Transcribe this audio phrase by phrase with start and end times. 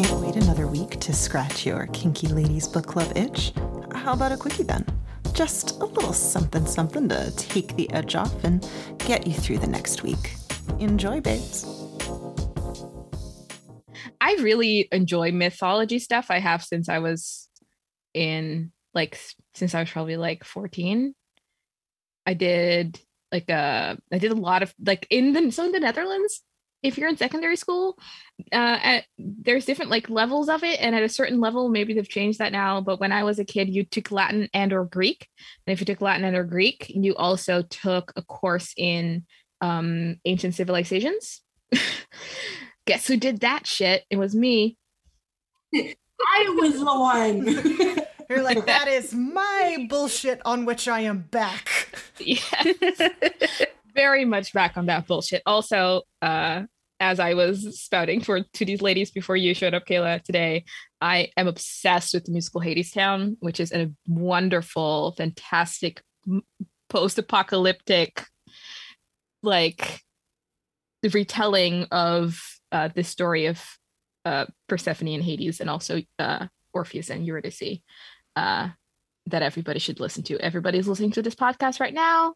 [0.00, 3.52] Can't wait another week to scratch your kinky ladies book club itch?
[3.92, 4.86] How about a quickie then?
[5.32, 8.64] Just a little something something to take the edge off and
[8.98, 10.36] get you through the next week.
[10.78, 11.66] Enjoy, babes.
[14.20, 16.30] I really enjoy mythology stuff.
[16.30, 17.48] I have since I was
[18.14, 19.18] in like
[19.54, 21.12] since I was probably like 14.
[22.24, 23.00] I did
[23.32, 26.40] like uh I did a lot of like in the so in the Netherlands,
[26.82, 27.98] if you're in secondary school,
[28.52, 32.08] uh at, there's different like levels of it and at a certain level maybe they've
[32.08, 35.28] changed that now, but when I was a kid you took Latin and or Greek.
[35.66, 39.24] And if you took Latin and or Greek, you also took a course in
[39.60, 41.42] um ancient civilizations.
[42.86, 44.04] Guess who did that shit?
[44.10, 44.76] It was me.
[45.74, 48.04] I was the one.
[48.28, 51.88] You're like, that is my bullshit on which I am back.
[52.18, 52.40] Yeah.
[53.98, 55.42] Very much back on that bullshit.
[55.44, 56.62] Also, uh,
[57.00, 60.64] as I was spouting for to these ladies before you showed up, Kayla, today,
[61.00, 66.00] I am obsessed with the musical Hadestown, which is a wonderful, fantastic,
[66.88, 68.24] post-apocalyptic,
[69.42, 70.00] like
[71.02, 73.64] the retelling of uh, the story of
[74.24, 77.80] uh, Persephone and Hades, and also uh, Orpheus and Eurydice,
[78.36, 78.68] uh,
[79.26, 80.38] that everybody should listen to.
[80.38, 82.34] Everybody's listening to this podcast right now.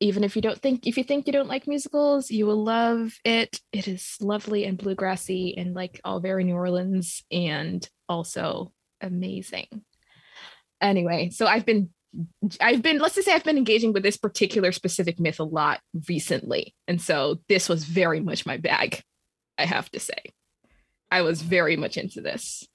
[0.00, 3.14] Even if you don't think, if you think you don't like musicals, you will love
[3.24, 3.60] it.
[3.72, 9.68] It is lovely and bluegrassy and like all very New Orleans and also amazing.
[10.80, 11.90] Anyway, so I've been
[12.60, 15.80] I've been, let's just say, I've been engaging with this particular specific myth a lot
[16.08, 16.74] recently.
[16.86, 19.02] And so this was very much my bag,
[19.58, 20.32] I have to say.
[21.10, 22.66] I was very much into this.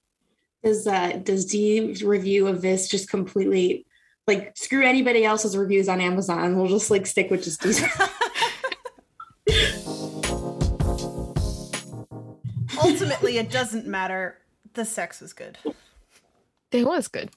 [0.63, 3.85] Does uh does Dee's review of this just completely
[4.29, 6.55] like screw anybody else's reviews on Amazon?
[6.55, 7.83] We'll just like stick with just Dee's.
[12.81, 14.37] Ultimately, it doesn't matter.
[14.73, 15.57] The sex was good.
[16.71, 17.31] It was good.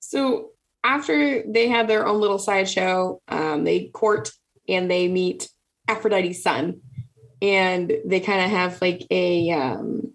[0.00, 0.48] so
[0.82, 4.32] after they had their own little sideshow, um, they court
[4.68, 5.48] and they meet
[5.86, 6.80] Aphrodite's son,
[7.40, 10.12] and they kind of have like a um,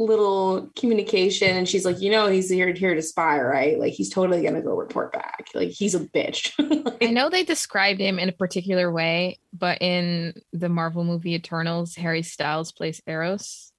[0.00, 1.56] little communication.
[1.56, 3.78] And she's like, you know, he's here here to spy, right?
[3.78, 5.48] Like he's totally gonna go report back.
[5.54, 6.52] Like he's a bitch.
[7.02, 11.94] I know they described him in a particular way, but in the Marvel movie Eternals,
[11.96, 13.72] Harry Styles plays Eros.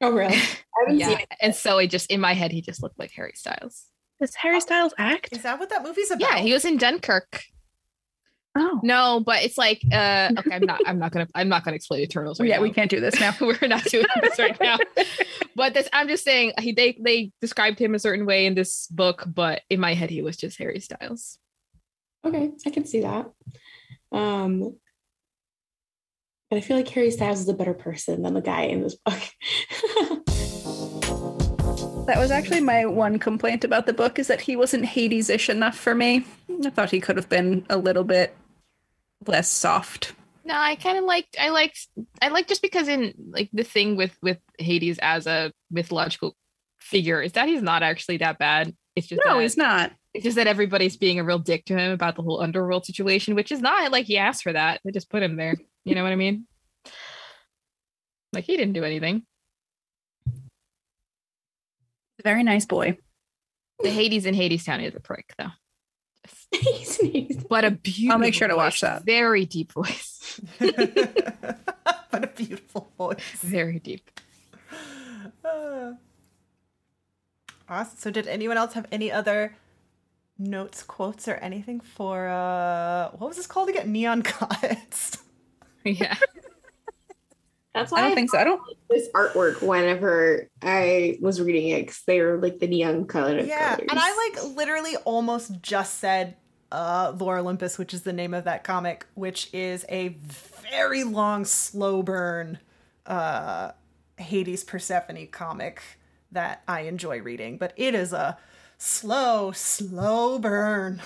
[0.00, 0.34] oh really?
[0.36, 1.08] I haven't Yeah.
[1.08, 1.28] seen it.
[1.40, 3.86] And so it just, in my head, he just looked like Harry Styles.
[4.20, 4.60] Does Harry oh.
[4.60, 5.30] Styles act?
[5.32, 6.20] Is that what that movie's about?
[6.28, 7.42] Yeah, he was in Dunkirk.
[8.54, 11.76] Oh, No, but it's like, uh, okay, I'm not, I'm not gonna, I'm not gonna
[11.76, 12.38] explain Eternals.
[12.38, 12.62] Right yeah, now.
[12.62, 13.32] we can't do this now.
[13.40, 14.76] We're not doing this right now.
[15.56, 18.86] but this, I'm just saying, he they they described him a certain way in this
[18.88, 21.38] book, but in my head, he was just Harry Styles.
[22.24, 23.30] Okay, I can see that.
[24.12, 24.76] Um,
[26.50, 28.96] but I feel like Harry Styles is a better person than the guy in this
[28.96, 29.18] book.
[32.06, 35.76] That was actually my one complaint about the book is that he wasn't Hades-ish enough
[35.76, 36.26] for me.
[36.64, 38.36] I thought he could have been a little bit
[39.28, 40.14] less soft.
[40.44, 41.86] No, I kind of liked, I liked,
[42.20, 46.36] I like just because in like the thing with with Hades as a mythological
[46.80, 48.74] figure is that he's not actually that bad.
[48.96, 49.92] It's just No, that, he's not.
[50.14, 53.34] It's just that everybody's being a real dick to him about the whole underworld situation,
[53.34, 54.80] which is not like he asked for that.
[54.84, 55.56] They just put him there.
[55.84, 56.46] You know what I mean?
[58.32, 59.24] Like he didn't do anything.
[62.22, 62.98] Very nice boy.
[63.82, 65.50] The Hades in Hadestown is a prick, though.
[66.52, 67.38] He's amazing.
[67.48, 68.12] But a beautiful.
[68.12, 68.80] I'll make sure to watch voice.
[68.80, 69.04] that.
[69.04, 70.40] Very deep voice.
[70.58, 73.18] what a beautiful voice.
[73.40, 74.10] Very deep.
[75.44, 75.92] Uh,
[77.68, 77.98] awesome.
[77.98, 79.56] So, did anyone else have any other
[80.38, 83.92] notes, quotes, or anything for uh, what was this called again?
[83.92, 85.18] Neon Gods.
[85.84, 86.16] Yeah.
[87.74, 88.38] That's why I don't think so.
[88.38, 88.60] I don't.
[88.90, 93.40] this artwork whenever I was reading it because they were like the neon color.
[93.40, 93.88] yeah, colors.
[93.90, 96.36] and I like literally almost just said
[96.72, 100.16] uh, Lore Olympus, which is the name of that comic, which is a
[100.72, 102.58] very long, slow burn
[103.06, 103.72] uh,
[104.16, 105.82] Hades Persephone comic
[106.32, 108.38] that I enjoy reading, but it is a
[108.78, 111.02] slow, slow burn.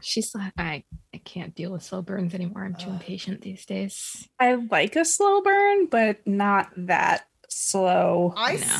[0.00, 2.64] She's like, I, I can't deal with slow burns anymore.
[2.64, 2.94] I'm too Ugh.
[2.94, 4.26] impatient these days.
[4.40, 8.76] I like a slow burn, but not that slow I, know.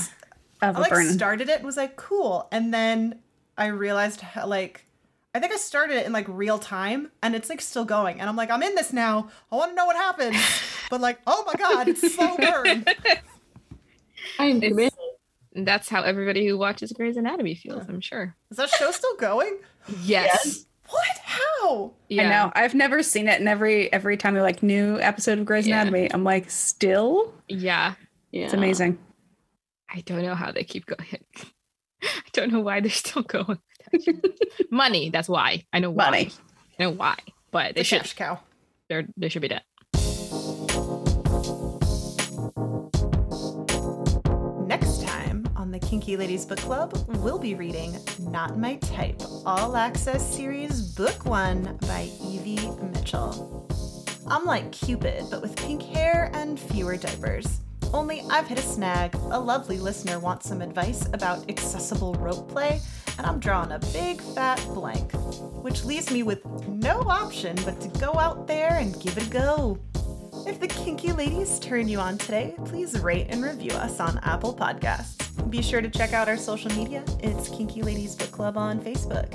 [0.63, 1.11] of I a like burn.
[1.11, 3.21] started it and was like cool, and then
[3.59, 4.87] I realized how, like
[5.35, 8.29] I think I started it in like real time, and it's like still going, and
[8.29, 9.29] I'm like I'm in this now.
[9.51, 10.37] I want to know what happens,
[10.91, 12.85] but like oh my god, it's slow burn.
[14.39, 14.93] I'm committed.
[15.55, 18.35] That's how everybody who watches Grey's Anatomy feels, I'm sure.
[18.51, 19.59] Is that show still going?
[20.03, 20.65] Yes.
[20.89, 21.19] What?
[21.23, 21.93] How?
[22.09, 22.23] Yeah.
[22.23, 22.53] I know.
[22.55, 25.81] I've never seen it, and every every time they're like new episode of Grey's Yeah.
[25.81, 27.33] Anatomy, I'm like, still.
[27.49, 27.95] Yeah.
[28.31, 28.45] Yeah.
[28.45, 28.99] It's amazing.
[29.89, 31.25] I don't know how they keep going.
[32.05, 33.59] I don't know why they're still going.
[33.93, 34.35] with that.
[34.71, 35.65] Money, that's why.
[35.73, 36.11] I know why.
[36.11, 36.31] Money.
[36.79, 37.17] I know why.
[37.51, 38.41] But they The should cash cow.
[38.89, 39.63] they're they should be dead.
[44.67, 49.77] Next time on the Kinky Ladies Book Club, we'll be reading Not My Type All
[49.77, 53.69] Access Series Book One by Evie Mitchell.
[54.29, 57.61] I'm like Cupid, but with pink hair and fewer diapers.
[57.93, 59.15] Only I've hit a snag.
[59.31, 62.81] A lovely listener wants some advice about accessible rope play,
[63.19, 65.13] and I'm drawing a big fat blank.
[65.63, 69.31] Which leaves me with no option but to go out there and give it a
[69.31, 69.79] go.
[70.47, 74.55] If the kinky ladies turn you on today, please rate and review us on Apple
[74.55, 75.22] Podcasts.
[75.49, 77.05] Be sure to check out our social media.
[77.21, 79.31] It's Kinky Ladies Book Club on Facebook,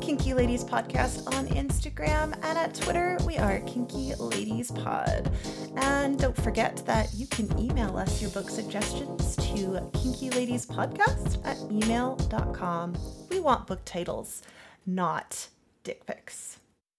[0.00, 5.30] Kinky Ladies Podcast on Instagram, and at Twitter, we are Kinky Ladies Pod.
[5.76, 12.94] And don't forget that you can email us your book suggestions to kinkyladiespodcast at email.com.
[13.30, 14.42] We want book titles,
[14.86, 15.48] not
[15.82, 16.58] dick pics.